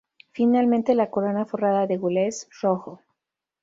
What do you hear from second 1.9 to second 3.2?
gules rojo.